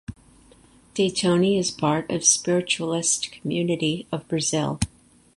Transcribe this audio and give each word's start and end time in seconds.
De 0.95 1.11
Toni 1.11 1.59
is 1.59 1.69
part 1.69 2.09
of 2.11 2.25
spiritualist 2.25 3.31
community 3.31 4.07
of 4.11 4.27
Brazil. 4.27 4.79